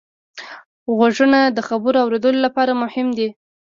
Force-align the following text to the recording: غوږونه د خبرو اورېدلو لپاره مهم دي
غوږونه 0.95 1.39
د 1.55 1.59
خبرو 1.67 1.97
اورېدلو 2.03 2.39
لپاره 2.45 2.71
مهم 2.83 3.07
دي 3.17 3.29